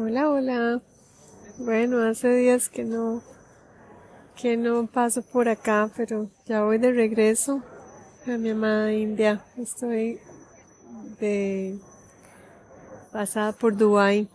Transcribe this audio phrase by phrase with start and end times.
[0.00, 0.80] Hola, hola.
[1.58, 3.20] Bueno, hace días que no
[4.40, 7.64] que no paso por acá, pero ya voy de regreso
[8.24, 9.44] a mi amada India.
[9.56, 10.20] Estoy
[11.18, 11.80] de
[13.10, 14.28] pasada por Dubai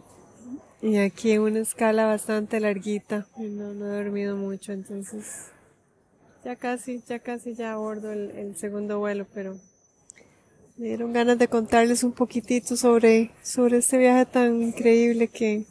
[0.81, 5.49] y aquí una escala bastante larguita y no, no he dormido mucho, entonces
[6.43, 9.55] ya casi, ya casi ya abordo el, el segundo vuelo, pero
[10.75, 15.65] me dieron ganas de contarles un poquitito sobre, sobre este viaje tan increíble que,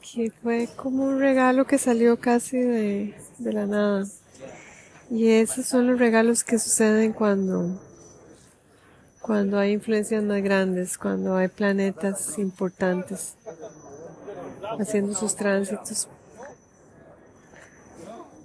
[0.00, 4.06] que fue como un regalo que salió casi de, de la nada.
[5.10, 7.78] Y esos son los regalos que suceden cuando,
[9.20, 13.36] cuando hay influencias más grandes, cuando hay planetas importantes
[14.80, 16.08] haciendo sus tránsitos.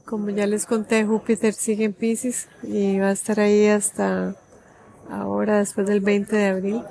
[0.03, 4.35] Como ya les conté, Júpiter sigue en Pisces y va a estar ahí hasta
[5.09, 6.83] ahora después del 20 de abril.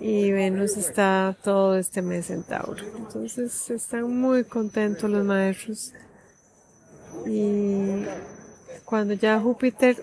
[0.00, 2.84] Y Venus está todo este mes en Tauro.
[2.96, 5.92] Entonces están muy contentos los maestros.
[7.26, 8.04] Y
[8.84, 9.96] cuando ya Júpiter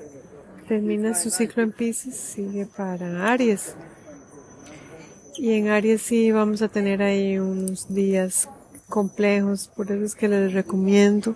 [0.67, 3.75] termina su ciclo en Pisces, sigue para Aries.
[5.35, 8.47] Y en Aries sí vamos a tener ahí unos días
[8.87, 11.35] complejos, por eso es que les recomiendo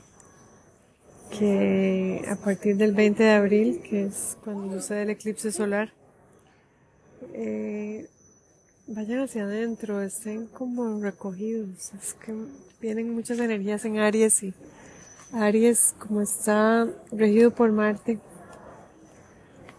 [1.38, 5.92] que a partir del 20 de abril, que es cuando sucede el eclipse solar,
[7.34, 8.08] eh,
[8.88, 11.92] vayan hacia adentro, estén como recogidos.
[11.94, 12.36] Es que
[12.80, 14.54] vienen muchas energías en Aries y
[15.34, 18.20] Aries, como está regido por Marte,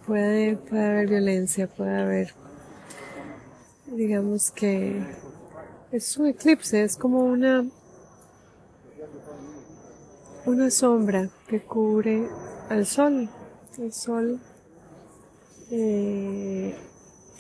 [0.07, 2.35] puede, puede haber violencia, puede haber,
[3.87, 5.01] digamos que
[5.93, 7.65] es un eclipse, es como una
[10.47, 12.29] una sombra que cubre
[12.69, 13.29] al sol,
[13.79, 14.41] el sol
[15.71, 16.77] eh,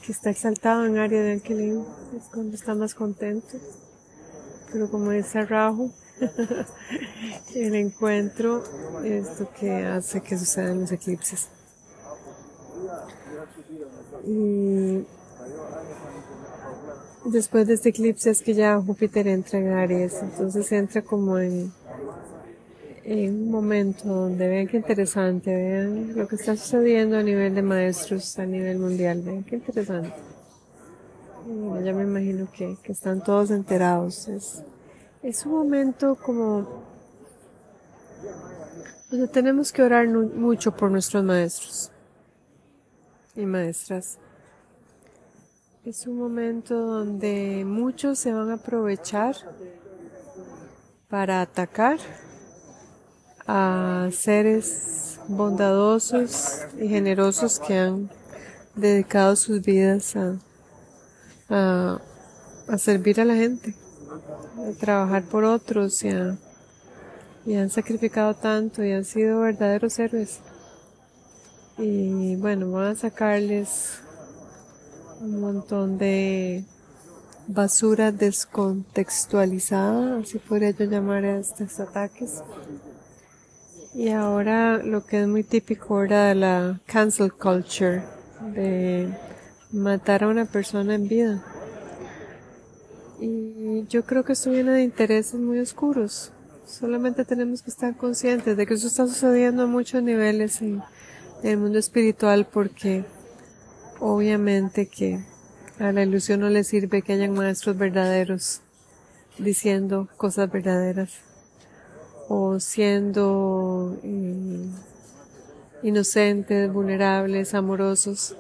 [0.05, 1.85] que está exaltado en área de Ankelin,
[2.17, 3.59] es cuando está más contento,
[4.73, 5.93] pero como dice Rahu,
[7.55, 8.63] el encuentro
[9.05, 11.49] es lo que hace que sucedan los eclipses.
[14.27, 15.05] Y
[17.27, 21.73] después de este eclipse es que ya Júpiter entra en Aries, entonces entra como en
[23.07, 27.61] en un momento donde vean qué interesante, vean lo que está sucediendo a nivel de
[27.61, 30.13] maestros, a nivel mundial, vean qué interesante.
[31.85, 34.29] ya me imagino que, que están todos enterados.
[34.29, 34.63] Es,
[35.23, 36.83] es un momento como
[39.11, 41.91] donde tenemos que orar mucho por nuestros maestros
[43.37, 44.19] y maestras.
[45.85, 49.37] Es un momento donde muchos se van a aprovechar
[51.09, 51.99] para atacar
[53.47, 58.11] a seres bondadosos y generosos que han
[58.75, 62.01] dedicado sus vidas a,
[62.69, 63.75] a, servir a la gente,
[64.59, 66.11] a trabajar por otros y,
[67.47, 70.41] y han sacrificado tanto y han sido verdaderos héroes.
[71.77, 73.99] Y bueno, van a sacarles
[75.21, 76.65] un montón de
[77.47, 82.43] basura descontextualizada, así podría yo llamar a estos ataques.
[83.95, 88.03] Y ahora lo que es muy típico ahora de la cancel culture,
[88.53, 89.09] de
[89.71, 91.45] matar a una persona en vida.
[93.21, 96.33] Y yo creo que esto viene de intereses muy oscuros.
[96.67, 100.83] Solamente tenemos que estar conscientes de que eso está sucediendo a muchos niveles en,
[101.45, 103.05] el mundo espiritual porque
[104.01, 105.21] obviamente que
[105.79, 108.63] a la ilusión no le sirve que hayan maestros verdaderos
[109.39, 111.11] diciendo cosas verdaderas
[112.29, 114.67] o siendo eh,
[115.83, 118.37] inocentes, vulnerables, amorosos.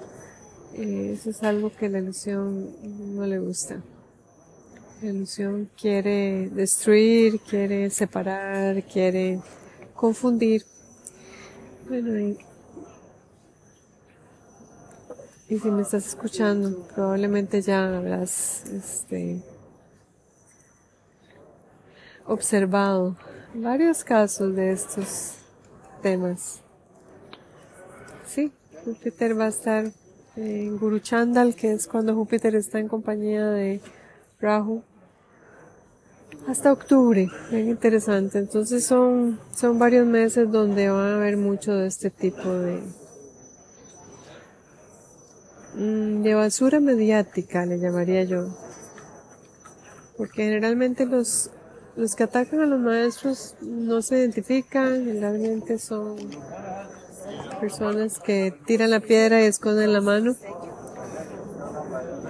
[0.74, 3.82] Eh, eso es algo que la ilusión no le gusta.
[5.02, 9.40] La ilusión quiere destruir, quiere separar, quiere
[9.94, 10.64] confundir.
[11.88, 12.38] Bueno, y,
[15.50, 19.42] y si me estás escuchando, probablemente ya habrás este,
[22.26, 23.16] observado
[23.54, 25.34] varios casos de estos
[26.02, 26.60] temas.
[28.26, 28.52] Sí,
[28.84, 29.92] Júpiter va a estar
[30.36, 33.80] en Guru Chandal, que es cuando Júpiter está en compañía de
[34.40, 34.82] Rahu,
[36.48, 37.30] hasta octubre.
[37.50, 38.38] Bien interesante.
[38.38, 42.82] Entonces son, son varios meses donde van a haber mucho de este tipo de,
[45.76, 48.48] mm, de basura mediática, le llamaría yo.
[50.16, 51.50] Porque generalmente los
[51.96, 56.16] los que atacan a los maestros no se identifican, generalmente son
[57.60, 60.34] personas que tiran la piedra y esconden la mano.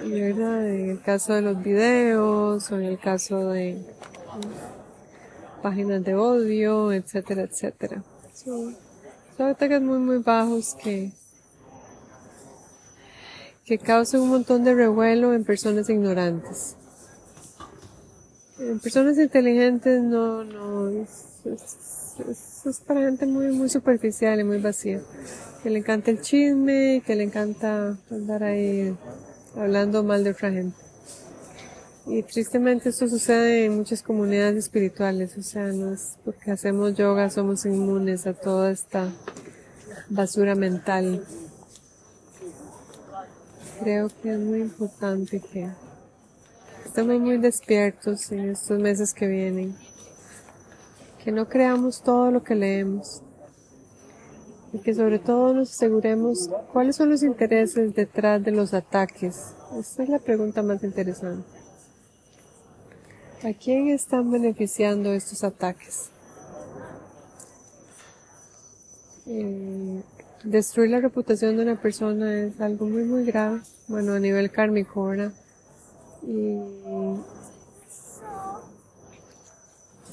[0.04, 0.68] Y ¿verdad?
[0.68, 3.82] En el caso de los videos o en el caso de
[5.62, 8.02] páginas de odio, etcétera, etcétera.
[8.34, 8.76] Son,
[9.38, 11.10] ataques muy, muy bajos que,
[13.64, 16.76] que causan un montón de revuelo en personas ignorantes.
[18.82, 25.00] Personas inteligentes no, no, es, para gente muy, muy superficial y muy vacía.
[25.62, 28.96] Que le encanta el chisme, que le encanta andar ahí
[29.56, 30.76] hablando mal de otra gente.
[32.06, 37.30] Y tristemente esto sucede en muchas comunidades espirituales, o sea, no es porque hacemos yoga
[37.30, 39.10] somos inmunes a toda esta
[40.10, 41.24] basura mental.
[43.80, 45.66] Creo que es muy importante que
[46.96, 49.74] estemos muy despiertos en estos meses que vienen,
[51.24, 53.20] que no creamos todo lo que leemos
[54.72, 59.56] y que sobre todo nos aseguremos cuáles son los intereses detrás de los ataques.
[59.76, 61.48] Esta es la pregunta más interesante.
[63.42, 66.10] ¿A quién están beneficiando estos ataques?
[69.26, 70.00] Eh,
[70.44, 75.12] destruir la reputación de una persona es algo muy muy grave, bueno, a nivel kármico.
[76.26, 76.58] Y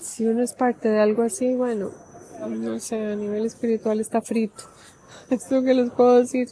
[0.02, 1.92] si uno es parte de algo así, bueno,
[2.50, 4.64] no sé, a nivel espiritual está frito.
[5.30, 6.50] Esto que les puedo decir,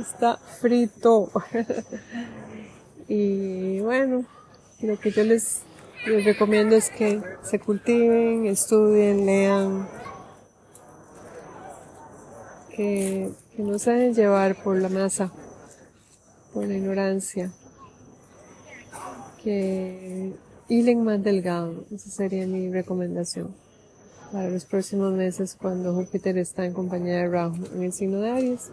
[0.00, 1.30] está frito.
[3.08, 4.24] y bueno,
[4.80, 5.62] lo que yo les
[6.04, 9.88] recomiendo es que se cultiven, estudien, lean,
[12.74, 15.30] que, no se dejen llevar por la masa,
[16.52, 17.52] por la ignorancia,
[19.44, 20.32] que
[20.68, 23.54] hilen más delgado, esa sería mi recomendación
[24.32, 28.30] para los próximos meses cuando Júpiter está en compañía de Rahu en el signo de
[28.30, 28.70] Aries.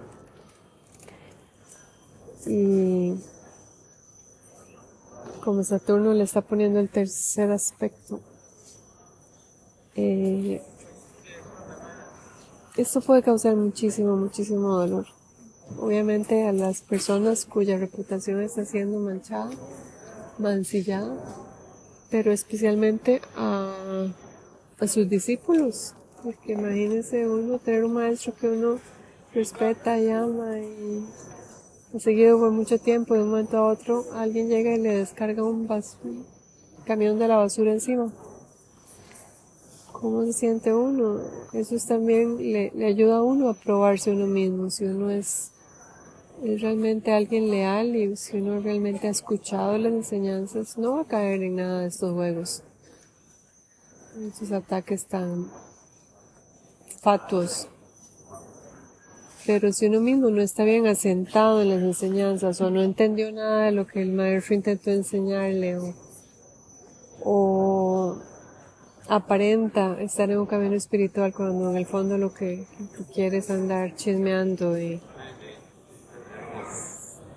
[2.47, 3.13] Y
[5.43, 8.21] como Saturno le está poniendo el tercer aspecto,
[9.95, 10.63] eh,
[12.77, 15.05] esto puede causar muchísimo, muchísimo dolor.
[15.79, 19.51] Obviamente a las personas cuya reputación está siendo manchada,
[20.41, 21.15] mancillada,
[22.09, 24.07] pero especialmente a,
[24.79, 25.95] a sus discípulos.
[26.23, 28.79] Porque imagínense uno tener un maestro que uno
[29.33, 31.05] respeta y ama y
[31.99, 35.67] seguido por mucho tiempo, de un momento a otro, alguien llega y le descarga un,
[36.85, 38.11] camión de la basura encima.
[39.91, 41.19] ¿Cómo se siente uno?
[41.53, 45.51] Eso también le, ayuda a uno a probarse uno mismo, si uno es,
[46.43, 51.07] es realmente alguien leal y si uno realmente ha escuchado las enseñanzas, no va a
[51.07, 52.63] caer en nada de estos juegos,
[54.15, 55.51] en estos ataques tan
[57.01, 57.67] fatuos.
[59.45, 63.65] Pero si uno mismo no está bien asentado en las enseñanzas o no entendió nada
[63.65, 65.79] de lo que el maestro intentó enseñarle
[67.23, 68.17] o,
[69.07, 72.65] aparenta estar en un camino espiritual cuando en el fondo lo que,
[73.13, 75.01] quiere es andar chismeando y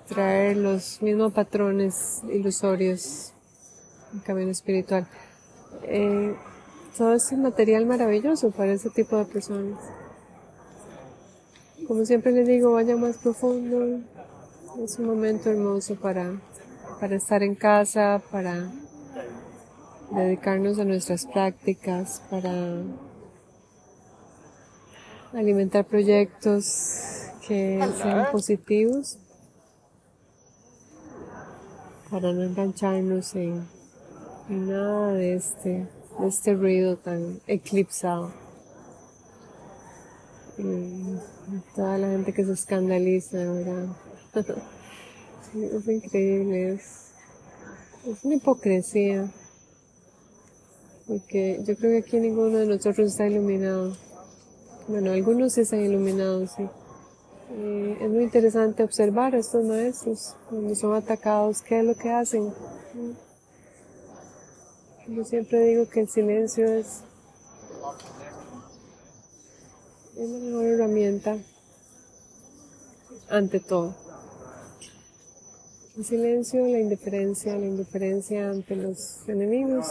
[0.07, 3.33] traer los mismos patrones ilusorios
[4.13, 5.07] en camino espiritual.
[5.83, 6.35] Eh,
[6.97, 9.79] todo es material maravilloso para ese tipo de personas.
[11.87, 13.99] Como siempre les digo, vaya más profundo.
[14.83, 16.39] Es un momento hermoso para,
[16.99, 18.71] para estar en casa, para
[20.11, 22.81] dedicarnos a nuestras prácticas, para
[25.33, 29.19] alimentar proyectos que sean positivos,
[32.15, 33.67] para no engancharnos en,
[34.47, 35.85] en nada de este,
[36.17, 38.31] de este ruido tan eclipsado
[40.57, 41.17] y
[41.75, 43.87] toda la gente que se escandaliza, ¿verdad?
[45.55, 47.11] es increíble, es,
[48.23, 49.29] una hipocresía,
[51.07, 53.97] porque yo creo que aquí ninguno de nosotros está iluminado.
[54.87, 56.63] Bueno, algunos están iluminados, sí.
[57.55, 62.53] Es muy interesante observar a estos maestros cuando son atacados, qué es lo que hacen.
[65.07, 67.03] Yo siempre digo que el silencio es
[70.17, 71.37] es la mejor herramienta
[73.29, 73.95] ante todo.
[75.97, 79.87] El silencio, la indiferencia, la indiferencia ante los enemigos.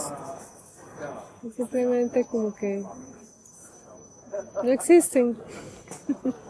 [1.55, 2.83] simplemente como que
[4.63, 5.37] no existen.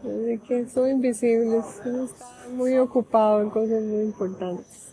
[0.00, 1.64] Así que son invisibles.
[1.84, 4.88] Uno está muy ocupado en cosas muy importantes.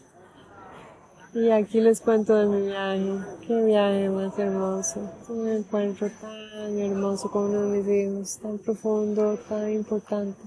[1.34, 3.20] Y aquí les cuento de mi viaje.
[3.46, 5.02] Qué viaje más hermoso.
[5.28, 10.40] Un encuentro tan hermoso con uno de mis hijos, tan profundo, tan importante.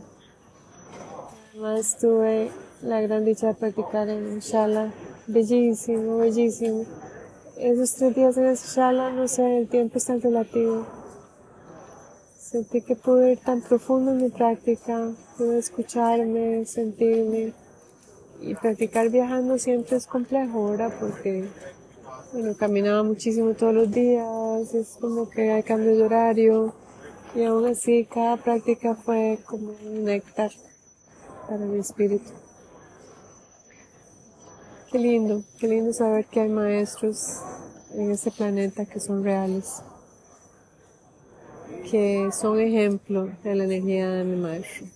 [1.50, 2.50] Además estuve
[2.82, 4.92] la gran dicha de practicar en Shala.
[5.26, 6.84] Bellísimo, bellísimo.
[7.58, 10.86] Esos tres días en Shala, no sé, el tiempo es tan relativo.
[12.50, 17.52] Sentí que pude ir tan profundo en mi práctica, pude escucharme, sentirme.
[18.40, 21.46] Y practicar viajando siempre es complejo, ahora Porque,
[22.32, 26.72] bueno, caminaba muchísimo todos los días, es como que hay cambio de horario.
[27.34, 30.50] Y aún así, cada práctica fue como un néctar
[31.46, 32.32] para mi espíritu.
[34.90, 37.42] Qué lindo, qué lindo saber que hay maestros
[37.92, 39.82] en este planeta que son reales,
[41.90, 44.86] que son ejemplo de la energía de mi maestro.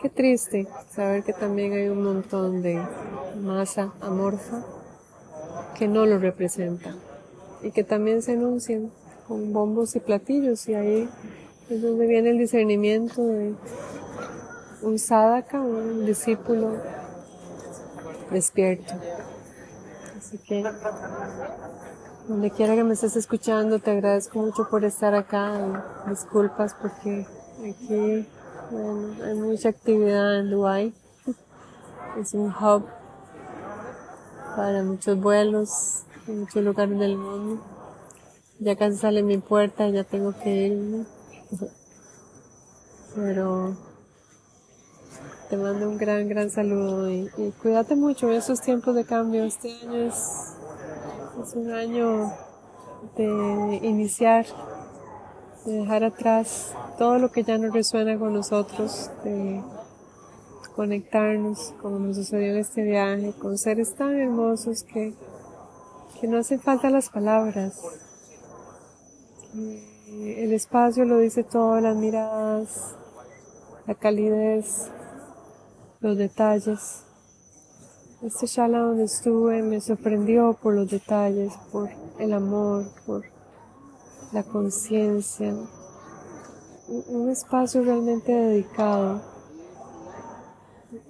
[0.00, 2.80] Qué triste saber que también hay un montón de
[3.42, 4.64] masa amorfa
[5.78, 6.94] que no lo representa
[7.62, 8.90] y que también se enuncian
[9.28, 11.08] con bombos y platillos y ahí
[11.68, 13.54] es donde viene el discernimiento de
[14.82, 16.76] un sadhaka, un discípulo
[18.30, 18.94] despierto.
[20.18, 20.64] Así que
[22.28, 25.84] donde quiera que me estés escuchando, te agradezco mucho por estar acá.
[26.08, 27.26] disculpas porque
[27.58, 28.26] aquí
[28.70, 30.94] bueno, hay mucha actividad en Dubai.
[32.20, 32.84] Es un hub
[34.56, 37.62] para muchos vuelos en muchos lugares del mundo.
[38.58, 41.04] Ya casi sale mi puerta, ya tengo que irme.
[43.14, 43.74] Pero
[45.48, 47.28] te mando un gran, gran saludo y,
[47.60, 49.44] cuídate mucho en estos tiempos de cambio.
[49.44, 50.56] Este año es,
[51.42, 52.32] es un año
[53.16, 54.46] de iniciar,
[55.64, 59.62] de dejar atrás todo lo que ya no resuena con nosotros, de
[60.76, 65.14] conectarnos como nos sucedió en este viaje, con seres tan hermosos que,
[66.20, 67.80] que no hacen falta las palabras.
[69.54, 72.96] El espacio lo dice todo, las miradas,
[73.86, 74.90] la calidez,
[76.00, 77.04] los detalles.
[78.22, 83.24] Este shala donde estuve me sorprendió por los detalles, por el amor, por
[84.32, 85.56] la conciencia.
[87.08, 89.22] Un espacio realmente dedicado.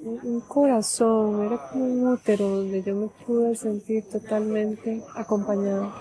[0.05, 5.93] Un corazón, era como un útero donde yo me pude sentir totalmente acompañada.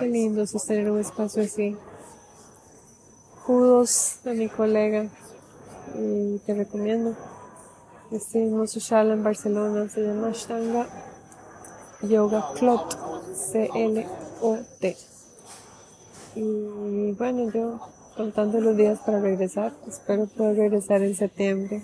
[0.00, 1.76] Qué lindo sostener un espacio así.
[3.44, 5.08] Judos de mi colega
[5.96, 7.14] y te recomiendo.
[8.10, 10.86] Hermoso shala en Barcelona se llama Ashtanga
[12.00, 12.96] Yoga Clot,
[13.34, 14.96] C-L-O-T.
[16.34, 17.78] Y bueno, yo
[18.16, 21.82] contando los días para regresar, espero poder regresar en septiembre.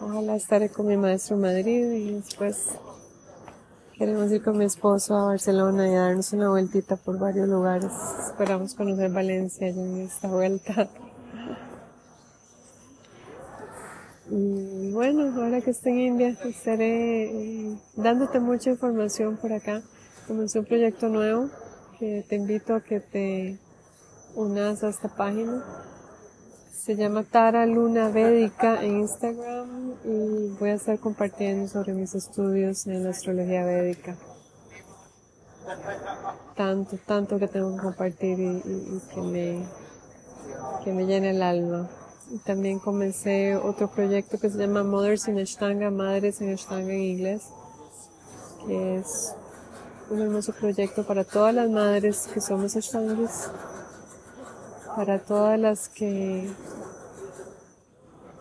[0.00, 2.70] ojalá estaré con mi maestro en Madrid y después
[3.96, 7.92] queremos ir con mi esposo a Barcelona y darnos una vueltita por varios lugares.
[8.26, 10.90] Esperamos conocer Valencia en esta vuelta.
[14.32, 19.82] Y bueno, ahora que estoy en India, estaré eh, dándote mucha información por acá.
[20.28, 21.50] Comencé un proyecto nuevo
[21.98, 23.58] que te invito a que te
[24.36, 25.64] unas a esta página.
[26.72, 32.86] Se llama Tara Luna Védica en Instagram y voy a estar compartiendo sobre mis estudios
[32.86, 34.16] en astrología védica.
[36.54, 39.66] Tanto, tanto que tengo que compartir y, que me,
[40.84, 41.90] que me llene el alma.
[42.44, 47.48] También comencé otro proyecto que se llama Mothers in Ashtanga, Madres en Ashtanga en inglés,
[48.64, 49.34] que es
[50.10, 53.50] un hermoso proyecto para todas las madres que somos Ashtangas,
[54.94, 56.48] para todas las que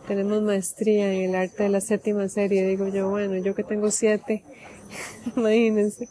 [0.07, 2.67] tenemos maestría en el arte de la séptima serie.
[2.67, 4.43] Digo yo, bueno, yo que tengo siete,
[5.35, 6.07] imagínense.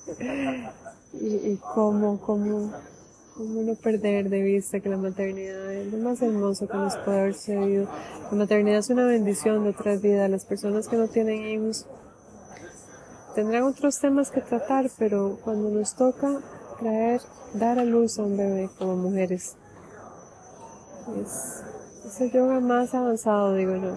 [1.13, 2.73] Y, y cómo, cómo
[3.39, 7.21] cómo no perder de vista que la maternidad es lo más hermoso que nos puede
[7.21, 7.89] haber sucedido.
[8.33, 10.29] La maternidad es una bendición de otras vidas.
[10.29, 11.87] Las personas que no tienen hijos
[13.37, 16.41] tendrán otros temas que tratar, pero cuando nos toca
[16.81, 17.21] traer,
[17.55, 19.57] dar a luz a un bebé como mujeres,
[21.23, 21.63] es,
[22.07, 23.95] es el yoga más avanzado, digo yo.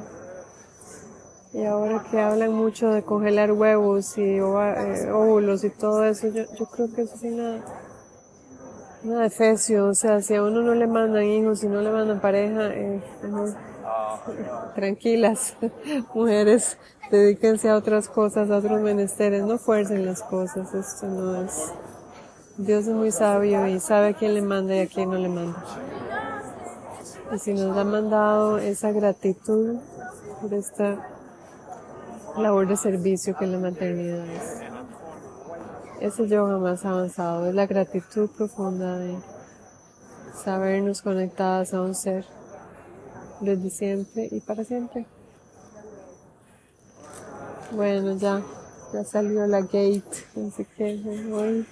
[1.53, 6.43] Y ahora que hablan mucho de congelar huevos y eh, óvulos y todo eso, yo,
[6.55, 7.65] yo creo que eso es una
[9.03, 12.19] no, Efesio, o sea, si a uno no le mandan hijos, si no le mandan
[12.19, 13.01] pareja, eh,
[14.75, 15.55] tranquilas,
[16.13, 16.77] mujeres,
[17.09, 21.71] dedíquense a otras cosas, a otros menesteres, no fuercen las cosas, esto no es.
[22.57, 25.29] Dios es muy sabio y sabe a quién le manda y a quién no le
[25.29, 25.63] manda.
[27.33, 29.77] Y si nos ha mandado esa gratitud
[30.41, 31.07] por esta
[32.37, 34.70] labor de servicio que la maternidad es.
[36.01, 39.15] Ese yoga más avanzado es la gratitud profunda de
[40.33, 42.25] sabernos conectadas a un ser
[43.39, 45.05] desde siempre y para siempre.
[47.75, 48.41] Bueno, ya,
[48.91, 51.67] ya salió la gate, así que hoy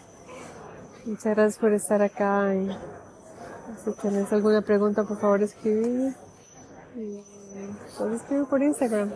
[1.07, 2.53] muchas gracias por estar acá.
[2.53, 2.69] Y,
[3.83, 6.13] si tienes alguna pregunta, por favor escribir.
[7.97, 9.09] puedes escribir por Instagram.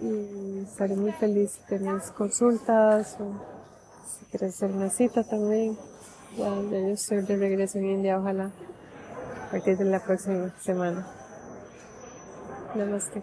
[0.00, 3.57] Y estaré muy feliz si tienes consultas o
[4.08, 5.76] si quieres hacer una cita también.
[6.36, 8.52] Ya, yo estoy de regreso en India, ojalá
[9.48, 11.06] a partir de la próxima semana.
[12.74, 13.22] Namaste.